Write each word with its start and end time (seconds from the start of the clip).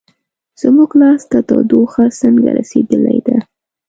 زموږ 0.61 0.89
لاس 1.01 1.21
ته 1.31 1.39
تودوخه 1.47 2.03
څنګه 2.19 2.49
رسیدلې 2.59 3.19
ده؟ 3.27 3.37